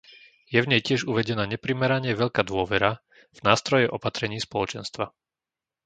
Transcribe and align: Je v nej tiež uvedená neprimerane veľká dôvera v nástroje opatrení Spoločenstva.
Je 0.53 0.57
v 0.61 0.65
nej 0.71 0.81
tiež 0.87 1.01
uvedená 1.11 1.43
neprimerane 1.53 2.11
veľká 2.21 2.41
dôvera 2.51 2.91
v 3.37 3.39
nástroje 3.47 3.85
opatrení 3.97 4.37
Spoločenstva. 4.47 5.05